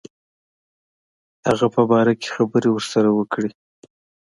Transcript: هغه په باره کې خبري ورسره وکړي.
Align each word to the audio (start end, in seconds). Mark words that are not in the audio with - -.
هغه 1.47 1.67
په 1.75 1.81
باره 1.91 2.13
کې 2.21 2.27
خبري 2.35 2.69
ورسره 2.71 3.09
وکړي. 3.13 3.51